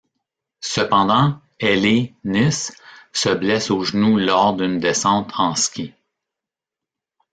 [0.65, 2.73] Cependant, Hellé Nice
[3.13, 5.93] se blesse au genou lors d'une descente en ski.